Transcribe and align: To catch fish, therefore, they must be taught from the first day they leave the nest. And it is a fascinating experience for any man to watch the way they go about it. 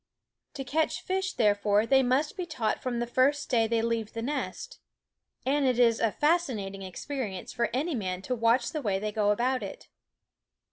To 0.55 0.63
catch 0.63 1.01
fish, 1.03 1.33
therefore, 1.33 1.85
they 1.85 2.01
must 2.01 2.35
be 2.35 2.47
taught 2.47 2.81
from 2.81 2.97
the 2.97 3.05
first 3.05 3.51
day 3.51 3.67
they 3.67 3.83
leave 3.83 4.13
the 4.13 4.23
nest. 4.23 4.79
And 5.45 5.63
it 5.67 5.77
is 5.77 5.99
a 5.99 6.11
fascinating 6.11 6.81
experience 6.81 7.53
for 7.53 7.69
any 7.71 7.93
man 7.93 8.23
to 8.23 8.33
watch 8.33 8.71
the 8.71 8.81
way 8.81 8.97
they 8.97 9.11
go 9.11 9.29
about 9.29 9.61
it. 9.61 9.89